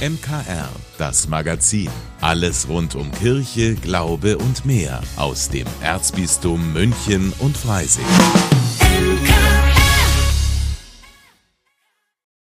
[0.00, 1.90] MKR, das Magazin.
[2.22, 8.06] Alles rund um Kirche, Glaube und mehr aus dem Erzbistum München und Freising.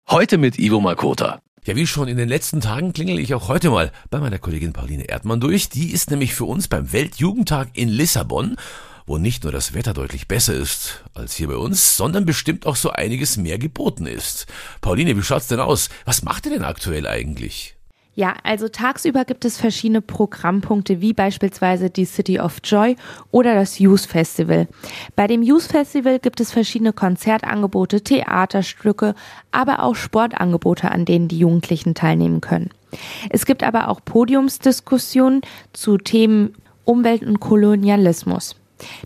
[0.08, 1.42] Heute mit Ivo Makota.
[1.66, 4.72] Ja, wie schon in den letzten Tagen klingel ich auch heute mal bei meiner Kollegin
[4.72, 5.68] Pauline Erdmann durch.
[5.68, 8.56] Die ist nämlich für uns beim Weltjugendtag in Lissabon
[9.06, 12.76] wo nicht nur das Wetter deutlich besser ist als hier bei uns, sondern bestimmt auch
[12.76, 14.46] so einiges mehr geboten ist.
[14.80, 15.88] Pauline, wie schaut's denn aus?
[16.04, 17.76] Was macht ihr denn aktuell eigentlich?
[18.14, 22.96] Ja, also tagsüber gibt es verschiedene Programmpunkte, wie beispielsweise die City of Joy
[23.30, 24.68] oder das Youth Festival.
[25.16, 29.14] Bei dem Youth Festival gibt es verschiedene Konzertangebote, Theaterstücke,
[29.50, 32.68] aber auch Sportangebote, an denen die Jugendlichen teilnehmen können.
[33.30, 35.40] Es gibt aber auch Podiumsdiskussionen
[35.72, 38.56] zu Themen Umwelt und Kolonialismus.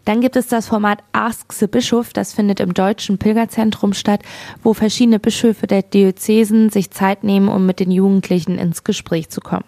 [0.04, 4.22] Dann gibt es das Format Ask the Bischof, das findet im Deutschen Pilgerzentrum statt,
[4.62, 9.40] wo verschiedene Bischöfe der Diözesen sich Zeit nehmen, um mit den Jugendlichen ins Gespräch zu
[9.40, 9.64] kommen.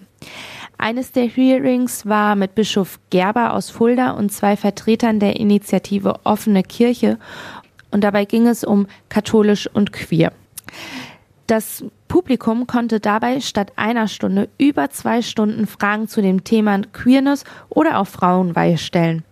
[0.79, 6.63] Eines der Hearings war mit Bischof Gerber aus Fulda und zwei Vertretern der Initiative Offene
[6.63, 7.19] Kirche
[7.91, 10.33] und dabei ging es um katholisch und queer.
[11.47, 17.45] Das Publikum konnte dabei statt einer Stunde über zwei Stunden Fragen zu dem Thema Queerness
[17.71, 19.25] oder auch Frauenweihe stellen.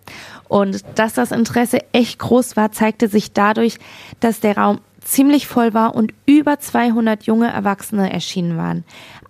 [0.47, 3.77] Und dass das Interesse echt groß war, zeigte sich dadurch,
[4.19, 8.83] dass der Raum ziemlich voll war und über 200 junge Erwachsene erschienen waren.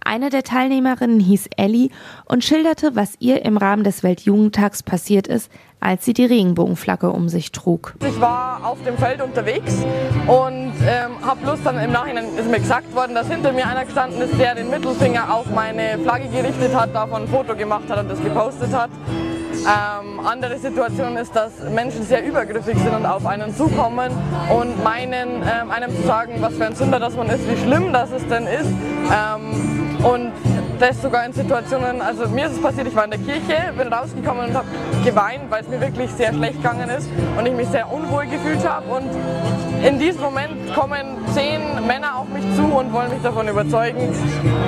[0.04, 1.90] Eine der Teilnehmerinnen hieß Ellie
[2.26, 7.30] und schilderte, was ihr im Rahmen des Weltjugendtags passiert ist, als sie die Regenbogenflagge um
[7.30, 7.94] sich trug.
[8.08, 9.86] Ich war auf dem Feld unterwegs
[10.26, 13.86] und ähm, habe bloß dann im Nachhinein ist mir gesagt worden, dass hinter mir einer
[13.86, 18.00] gestanden ist, der den Mittelfinger auf meine Flagge gerichtet hat, davon ein Foto gemacht hat
[18.00, 18.90] und das gepostet hat.
[19.66, 24.12] Ähm, andere Situation ist, dass Menschen sehr übergriffig sind und auf einen zukommen
[24.50, 27.92] und meinen, ähm, einem zu sagen, was für ein Sünder das man ist, wie schlimm
[27.92, 28.70] das es denn ist.
[29.12, 30.32] Ähm, und
[30.80, 33.92] das sogar in Situationen, also mir ist es passiert, ich war in der Kirche, bin
[33.92, 34.68] rausgekommen und habe
[35.04, 38.68] geweint, weil es mir wirklich sehr schlecht gegangen ist und ich mich sehr unwohl gefühlt
[38.68, 38.86] habe.
[38.88, 39.10] Und
[39.84, 44.14] in diesem Moment kommen zehn Männer auf mich zu und wollen mich davon überzeugen,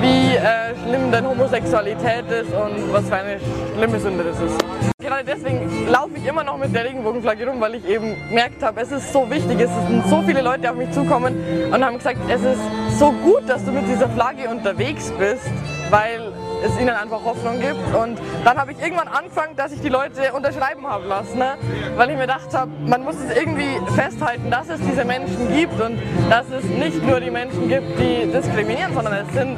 [0.02, 3.40] wie äh, schlimm denn Homosexualität ist und was für eine
[3.76, 4.79] schlimme Sünde das ist.
[5.10, 8.80] Gerade deswegen laufe ich immer noch mit der Regenbogenflagge rum, weil ich eben gemerkt habe,
[8.80, 11.36] es ist so wichtig, es sind so viele Leute auf mich zukommen
[11.74, 12.62] und haben gesagt, es ist
[13.00, 15.50] so gut, dass du mit dieser Flagge unterwegs bist,
[15.90, 16.32] weil
[16.64, 17.96] es ihnen einfach Hoffnung gibt.
[17.96, 21.58] Und dann habe ich irgendwann angefangen, dass ich die Leute unterschreiben habe lassen, ne?
[21.96, 25.80] weil ich mir gedacht habe, man muss es irgendwie festhalten, dass es diese Menschen gibt
[25.80, 26.00] und
[26.30, 29.58] dass es nicht nur die Menschen gibt, die diskriminieren, sondern es sind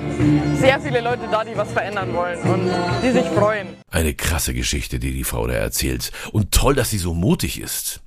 [0.58, 2.72] sehr viele Leute da, die was verändern wollen und
[3.04, 3.68] die sich freuen.
[3.90, 6.12] Eine krasse Geschichte, die die Frau da erzählt.
[6.32, 8.02] Und toll, dass sie so mutig ist.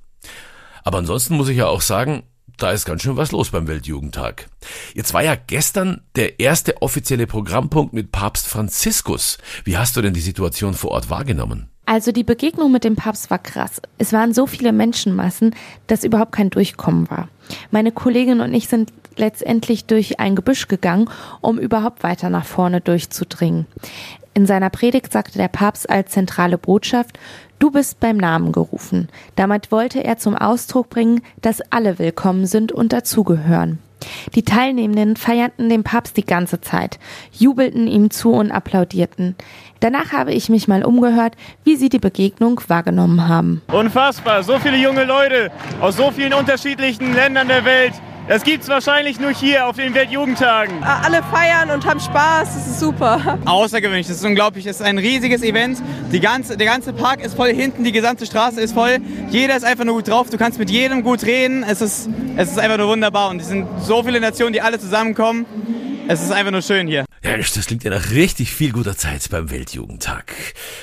[0.83, 2.23] Aber ansonsten muss ich ja auch sagen,
[2.57, 4.47] da ist ganz schön was los beim Weltjugendtag.
[4.93, 9.37] Jetzt war ja gestern der erste offizielle Programmpunkt mit Papst Franziskus.
[9.63, 11.69] Wie hast du denn die Situation vor Ort wahrgenommen?
[11.85, 13.81] Also die Begegnung mit dem Papst war krass.
[13.97, 15.55] Es waren so viele Menschenmassen,
[15.87, 17.29] dass überhaupt kein Durchkommen war.
[17.69, 21.09] Meine Kollegin und ich sind letztendlich durch ein Gebüsch gegangen,
[21.41, 23.67] um überhaupt weiter nach vorne durchzudringen.
[24.37, 27.17] In seiner Predigt sagte der Papst als zentrale Botschaft,
[27.57, 29.07] Du bist beim Namen gerufen.
[29.37, 33.79] Damit wollte er zum Ausdruck bringen, dass alle willkommen sind und dazugehören.
[34.35, 36.99] Die Teilnehmenden feierten den Papst die ganze Zeit,
[37.31, 39.35] jubelten ihm zu und applaudierten.
[39.79, 43.61] Danach habe ich mich mal umgehört, wie sie die Begegnung wahrgenommen haben.
[43.71, 47.93] Unfassbar, so viele junge Leute aus so vielen unterschiedlichen Ländern der Welt,
[48.27, 50.83] das gibt es wahrscheinlich nur hier auf den Weltjugendtagen.
[50.83, 53.39] Alle feiern und haben Spaß, das ist super.
[53.45, 54.65] Außergewöhnlich, das ist unglaublich.
[54.65, 55.81] Es ist ein riesiges Event.
[56.11, 58.97] Die ganze, der ganze Park ist voll hinten, die gesamte Straße ist voll.
[59.29, 60.29] Jeder ist einfach nur gut drauf.
[60.29, 61.63] Du kannst mit jedem gut reden.
[61.63, 63.29] Es ist, es ist einfach nur wunderbar.
[63.29, 65.45] Und es sind so viele Nationen, die alle zusammenkommen.
[66.07, 67.05] Es ist einfach nur schön hier.
[67.23, 70.33] Ja, das klingt ja nach richtig viel guter Zeit beim Weltjugendtag.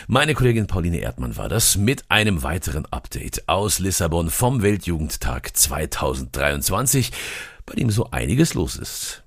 [0.09, 7.13] Meine Kollegin Pauline Erdmann war das mit einem weiteren Update aus Lissabon vom Weltjugendtag 2023,
[7.65, 9.23] bei dem so einiges los ist.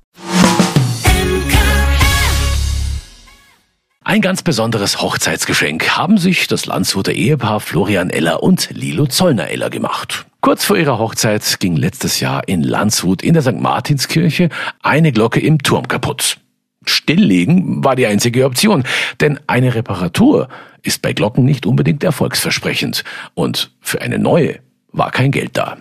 [4.07, 9.72] Ein ganz besonderes Hochzeitsgeschenk haben sich das Landshuter Ehepaar Florian Eller und Lilo Zollner Eller
[9.72, 10.28] gemacht.
[10.41, 13.59] Kurz vor ihrer Hochzeit ging letztes Jahr in Landshut in der St.
[13.59, 14.49] Martinskirche
[14.84, 16.37] eine Glocke im Turm kaputt.
[16.85, 18.84] Stilllegen war die einzige Option,
[19.22, 20.49] denn eine Reparatur
[20.84, 23.03] ist bei Glocken nicht unbedingt erfolgsversprechend
[23.34, 24.59] und für eine neue
[24.91, 25.78] war kein Geld da.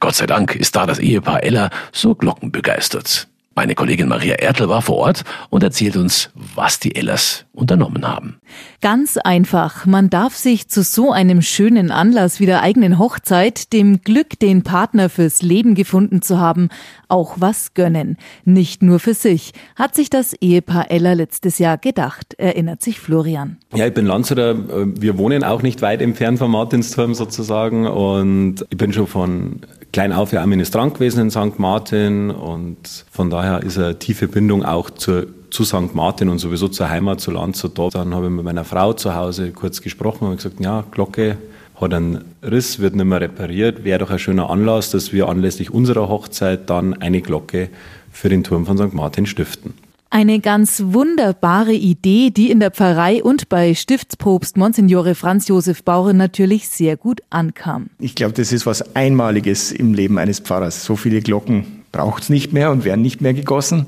[0.00, 3.28] Gott sei Dank ist da das Ehepaar Eller so glockenbegeistert.
[3.58, 8.36] Meine Kollegin Maria Ertl war vor Ort und erzählt uns, was die Ellers unternommen haben.
[8.82, 9.86] Ganz einfach.
[9.86, 14.62] Man darf sich zu so einem schönen Anlass wie der eigenen Hochzeit, dem Glück, den
[14.62, 16.68] Partner fürs Leben gefunden zu haben,
[17.08, 18.18] auch was gönnen.
[18.44, 23.56] Nicht nur für sich, hat sich das Ehepaar Eller letztes Jahr gedacht, erinnert sich Florian.
[23.74, 24.54] Ja, ich bin Landshuter.
[25.00, 29.60] Wir wohnen auch nicht weit entfernt vom Martinsturm sozusagen und ich bin schon von
[29.92, 31.58] klein auf ja auch Ministrant gewesen in St.
[31.58, 35.94] Martin und von daher ist eine tiefe Bindung auch zur, zu St.
[35.94, 37.88] Martin und sowieso zur Heimat, zu Landshut da.
[37.88, 41.38] Dann habe ich mit meiner Frau zu Hause kurz gesprochen und gesagt, ja, Glocke
[41.80, 45.70] hat einen Riss, wird nicht mehr repariert, wäre doch ein schöner Anlass, dass wir anlässlich
[45.70, 47.68] unserer Hochzeit dann eine Glocke
[48.10, 48.94] für den Turm von St.
[48.94, 49.74] Martin stiften.
[50.08, 56.12] Eine ganz wunderbare Idee, die in der Pfarrei und bei Stiftspropst Monsignore Franz Josef Bauer
[56.12, 57.90] natürlich sehr gut ankam.
[57.98, 60.84] Ich glaube, das ist was Einmaliges im Leben eines Pfarrers.
[60.84, 63.86] So viele Glocken braucht es nicht mehr und werden nicht mehr gegossen.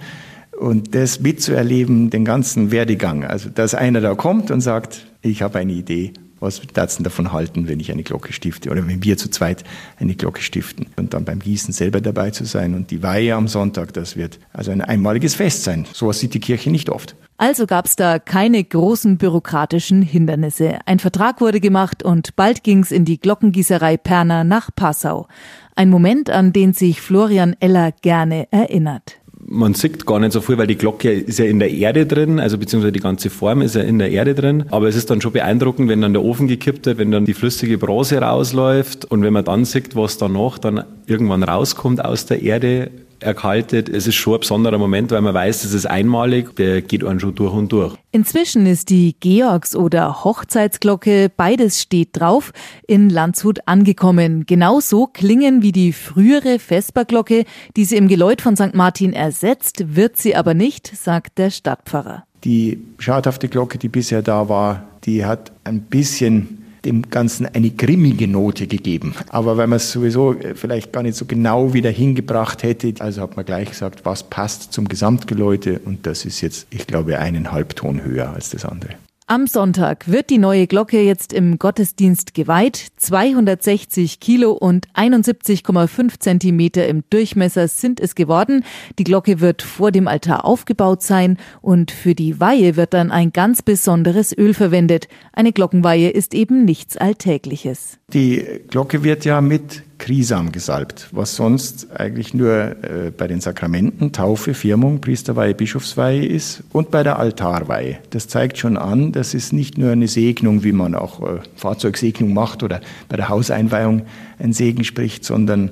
[0.59, 5.61] Und das mitzuerleben, den ganzen Werdegang, also dass einer da kommt und sagt, ich habe
[5.61, 9.17] eine Idee was darfst du davon halten, wenn ich eine Glocke stifte oder wenn wir
[9.17, 9.64] zu zweit
[9.99, 13.49] eine Glocke stiften und dann beim Gießen selber dabei zu sein und die Weihe am
[13.49, 15.87] Sonntag, das wird also ein einmaliges Fest sein.
[15.93, 17.17] Sowas sieht die Kirche nicht oft.
[17.37, 20.79] Also gab es da keine großen bürokratischen Hindernisse.
[20.87, 25.29] Ein Vertrag wurde gemacht und bald ging's in die Glockengießerei Perner nach Passau.
[25.76, 29.20] Ein Moment, an den sich Florian Eller gerne erinnert
[29.50, 32.39] man sieht gar nicht so viel, weil die Glocke ist ja in der Erde drin,
[32.39, 34.65] also beziehungsweise die ganze Form ist ja in der Erde drin.
[34.71, 37.35] Aber es ist dann schon beeindruckend, wenn dann der Ofen gekippt wird, wenn dann die
[37.35, 42.43] flüssige Bronze rausläuft und wenn man dann sieht, was danach dann irgendwann rauskommt aus der
[42.43, 43.88] Erde, erkaltet.
[43.88, 47.20] Es ist schon ein besonderer Moment, weil man weiß, das ist einmalig, der geht einen
[47.20, 47.97] schon durch und durch.
[48.12, 52.53] Inzwischen ist die Georgs- oder Hochzeitsglocke, beides steht drauf,
[52.87, 54.47] in Landshut angekommen.
[54.47, 57.44] Genauso klingen wie die frühere Vesperglocke,
[57.76, 58.75] die sie im Geläut von St.
[58.75, 62.25] Martin ersetzt, wird sie aber nicht, sagt der Stadtpfarrer.
[62.44, 68.28] Die schadhafte Glocke, die bisher da war, die hat ein bisschen dem Ganzen eine grimmige
[68.28, 69.14] Note gegeben.
[69.28, 73.22] Aber weil man es sowieso äh, vielleicht gar nicht so genau wieder hingebracht hätte, also
[73.22, 77.52] hat man gleich gesagt, was passt zum Gesamtgeläute und das ist jetzt, ich glaube, einen
[77.52, 78.94] Halbton höher als das andere.
[79.30, 82.86] Am Sonntag wird die neue Glocke jetzt im Gottesdienst geweiht.
[82.96, 88.64] 260 Kilo und 71,5 Zentimeter im Durchmesser sind es geworden.
[88.98, 93.30] Die Glocke wird vor dem Altar aufgebaut sein und für die Weihe wird dann ein
[93.30, 95.08] ganz besonderes Öl verwendet.
[95.34, 97.98] Eine Glockenweihe ist eben nichts Alltägliches.
[98.14, 104.12] Die Glocke wird ja mit Krisam gesalbt, was sonst eigentlich nur äh, bei den Sakramenten,
[104.12, 107.99] Taufe, Firmung, Priesterweihe, Bischofsweihe ist und bei der Altarweihe.
[108.11, 112.33] Das zeigt schon an, das ist nicht nur eine Segnung, wie man auch äh, Fahrzeugsegnung
[112.33, 114.03] macht oder bei der Hauseinweihung
[114.39, 115.71] ein Segen spricht, sondern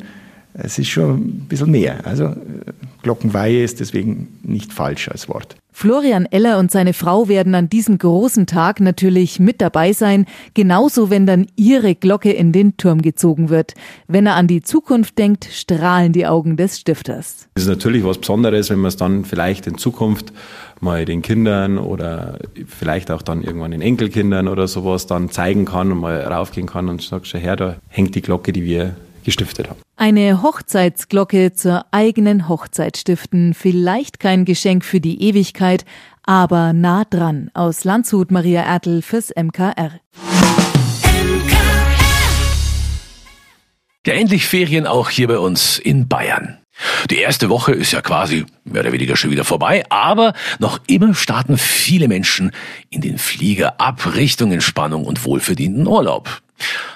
[0.58, 2.06] es ist schon ein bisschen mehr.
[2.06, 2.34] Also
[3.02, 5.56] Glockenweihe ist deswegen nicht falsch als Wort.
[5.70, 10.24] Florian Eller und seine Frau werden an diesem großen Tag natürlich mit dabei sein,
[10.54, 13.74] genauso wenn dann ihre Glocke in den Turm gezogen wird.
[14.08, 17.48] Wenn er an die Zukunft denkt, strahlen die Augen des Stifters.
[17.54, 20.32] Es ist natürlich was Besonderes, wenn man es dann vielleicht in Zukunft
[20.80, 25.92] mal den Kindern oder vielleicht auch dann irgendwann den Enkelkindern oder sowas dann zeigen kann
[25.92, 28.96] und mal raufgehen kann und sagt, schau her, da hängt die Glocke, die wir
[29.26, 29.80] gestiftet haben.
[29.96, 35.84] Eine Hochzeitsglocke zur eigenen Hochzeit stiften, vielleicht kein Geschenk für die Ewigkeit,
[36.22, 37.50] aber nah dran.
[37.52, 40.00] Aus Landshut Maria Ertl fürs MKR.
[44.06, 46.58] Ja, endlich Ferien auch hier bei uns in Bayern.
[47.10, 51.14] Die erste Woche ist ja quasi mehr oder weniger schon wieder vorbei, aber noch immer
[51.14, 52.52] starten viele Menschen
[52.90, 56.42] in den Flieger ab Richtung Entspannung und wohlverdienten Urlaub.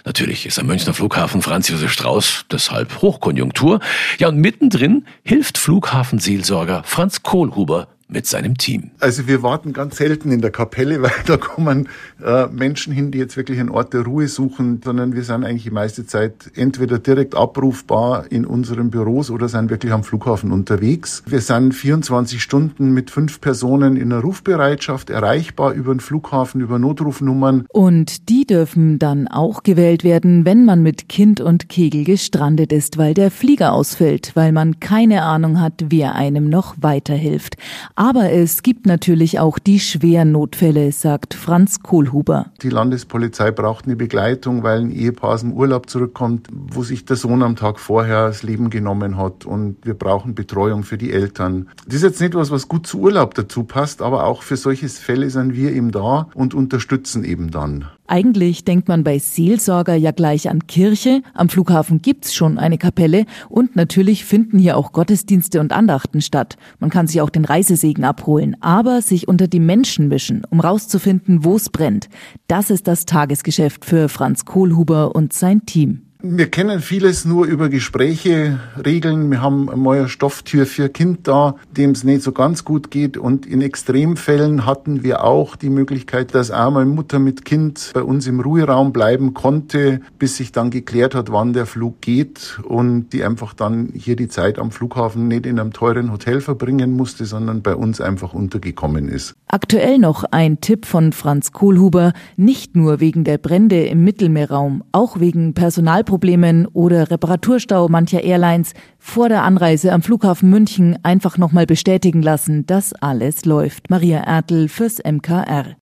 [0.04, 3.80] Natürlich ist am Münchner Flughafen Franz Josef Strauß deshalb Hochkonjunktur.
[4.18, 8.90] Ja, und mittendrin hilft Flughafenseelsorger Franz Kohlhuber mit seinem Team.
[9.00, 11.88] Also wir warten ganz selten in der Kapelle, weil da kommen
[12.24, 15.64] äh, Menschen hin, die jetzt wirklich einen Ort der Ruhe suchen, sondern wir sind eigentlich
[15.64, 21.22] die meiste Zeit entweder direkt abrufbar in unseren Büros oder sind wirklich am Flughafen unterwegs.
[21.26, 26.78] Wir sind 24 Stunden mit fünf Personen in der Rufbereitschaft erreichbar über den Flughafen, über
[26.78, 27.66] Notrufnummern.
[27.68, 32.98] Und die dürfen dann auch gewählt werden, wenn man mit Kind und Kegel gestrandet ist,
[32.98, 37.56] weil der Flieger ausfällt, weil man keine Ahnung hat, wer einem noch weiterhilft.
[38.00, 42.46] Aber es gibt natürlich auch die schweren Notfälle, sagt Franz Kohlhuber.
[42.62, 47.16] Die Landespolizei braucht eine Begleitung, weil ein Ehepaar aus dem Urlaub zurückkommt, wo sich der
[47.16, 49.44] Sohn am Tag vorher das Leben genommen hat.
[49.44, 51.68] Und wir brauchen Betreuung für die Eltern.
[51.84, 54.88] Das ist jetzt nicht was, was gut zu Urlaub dazu passt, aber auch für solche
[54.88, 57.84] Fälle sind wir eben da und unterstützen eben dann.
[58.10, 61.22] Eigentlich denkt man bei Seelsorger ja gleich an Kirche.
[61.32, 66.56] Am Flughafen gibt's schon eine Kapelle und natürlich finden hier auch Gottesdienste und Andachten statt.
[66.80, 71.44] Man kann sich auch den Reisesegen abholen, aber sich unter die Menschen mischen, um rauszufinden,
[71.44, 72.08] wo es brennt.
[72.48, 76.09] Das ist das Tagesgeschäft für Franz Kohlhuber und sein Team.
[76.22, 79.30] Wir kennen vieles nur über Gespräche regeln.
[79.30, 83.16] Wir haben eine Stofftür für Kind da, dem es nicht so ganz gut geht.
[83.16, 88.26] Und in Extremfällen hatten wir auch die Möglichkeit, dass einmal Mutter mit Kind bei uns
[88.26, 93.24] im Ruheraum bleiben konnte, bis sich dann geklärt hat, wann der Flug geht und die
[93.24, 97.62] einfach dann hier die Zeit am Flughafen nicht in einem teuren Hotel verbringen musste, sondern
[97.62, 99.36] bei uns einfach untergekommen ist.
[99.52, 105.18] Aktuell noch ein Tipp von Franz Kohlhuber, nicht nur wegen der Brände im Mittelmeerraum, auch
[105.18, 111.66] wegen Personal Problemen oder Reparaturstau mancher Airlines vor der Anreise am Flughafen München einfach nochmal
[111.66, 113.90] bestätigen lassen, dass alles läuft.
[113.90, 115.74] Maria Ertel fürs MKR.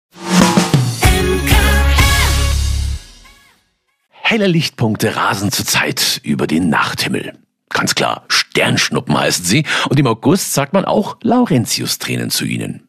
[4.08, 7.34] Helle Lichtpunkte rasen zurzeit über den Nachthimmel.
[7.68, 12.87] Ganz klar, Sternschnuppen heißen sie und im August sagt man auch Laurentius-Tränen zu ihnen.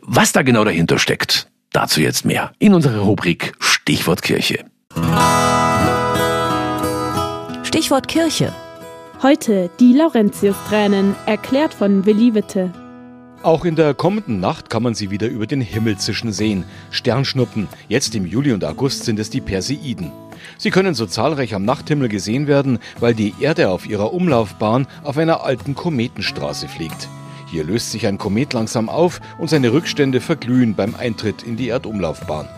[0.00, 4.64] Was da genau dahinter steckt, dazu jetzt mehr in unserer Rubrik Stichwort Kirche.
[7.64, 8.52] Stichwort Kirche.
[9.22, 12.72] Heute die Laurentius-Tränen, erklärt von Willi Witte.
[13.42, 16.64] Auch in der kommenden Nacht kann man sie wieder über den Himmel zischen sehen.
[16.90, 17.68] Sternschnuppen.
[17.88, 20.12] Jetzt im Juli und August sind es die Perseiden.
[20.56, 25.18] Sie können so zahlreich am Nachthimmel gesehen werden, weil die Erde auf ihrer Umlaufbahn auf
[25.18, 27.08] einer alten Kometenstraße fliegt.
[27.54, 31.68] Hier löst sich ein Komet langsam auf und seine Rückstände verglühen beim Eintritt in die
[31.68, 32.48] Erdumlaufbahn.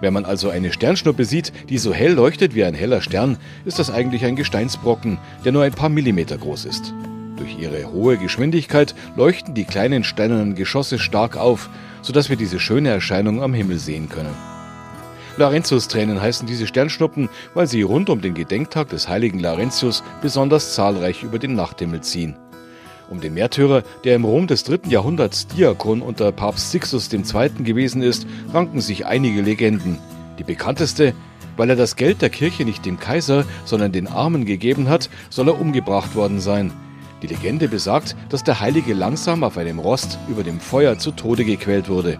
[0.00, 3.36] Wenn man also eine Sternschnuppe sieht, die so hell leuchtet wie ein heller Stern,
[3.66, 6.94] ist das eigentlich ein Gesteinsbrocken, der nur ein paar Millimeter groß ist.
[7.36, 11.68] Durch ihre hohe Geschwindigkeit leuchten die kleinen steinernen Geschosse stark auf,
[12.00, 14.34] sodass wir diese schöne Erscheinung am Himmel sehen können.
[15.36, 21.22] Laurentius-Tränen heißen diese Sternschnuppen, weil sie rund um den Gedenktag des heiligen Laurentius besonders zahlreich
[21.22, 22.34] über den Nachthimmel ziehen.
[23.10, 27.50] Um den Märtyrer, der im Rom des dritten Jahrhunderts Diakon unter Papst Sixtus II.
[27.64, 29.98] gewesen ist, ranken sich einige Legenden.
[30.38, 31.14] Die bekannteste,
[31.56, 35.48] weil er das Geld der Kirche nicht dem Kaiser, sondern den Armen gegeben hat, soll
[35.48, 36.70] er umgebracht worden sein.
[37.22, 41.44] Die Legende besagt, dass der Heilige langsam auf einem Rost über dem Feuer zu Tode
[41.44, 42.18] gequält wurde.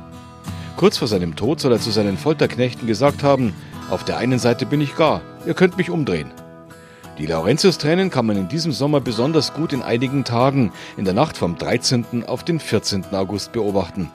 [0.76, 3.52] Kurz vor seinem Tod soll er zu seinen Folterknechten gesagt haben,
[3.90, 6.30] auf der einen Seite bin ich gar, ihr könnt mich umdrehen.
[7.18, 11.36] Die Laurentius-Tränen kann man in diesem Sommer besonders gut in einigen Tagen, in der Nacht
[11.36, 12.24] vom 13.
[12.26, 13.06] auf den 14.
[13.12, 14.08] August beobachten.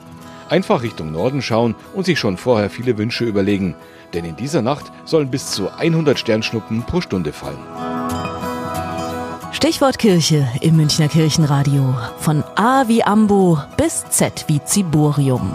[0.48, 3.74] Einfach Richtung Norden schauen und sich schon vorher viele Wünsche überlegen,
[4.14, 7.58] denn in dieser Nacht sollen bis zu 100 Sternschnuppen pro Stunde fallen.
[9.52, 11.94] Stichwort Kirche im Münchner Kirchenradio.
[12.18, 15.54] Von A wie Ambo bis Z wie Ziborium.